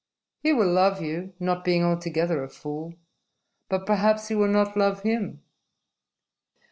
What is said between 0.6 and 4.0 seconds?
love you not being altogether a fool. But